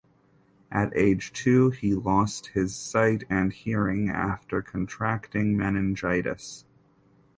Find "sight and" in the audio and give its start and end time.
2.75-3.53